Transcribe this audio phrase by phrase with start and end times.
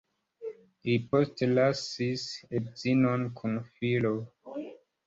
[0.87, 2.27] Li postlasis
[2.63, 4.19] edzinon kun filo.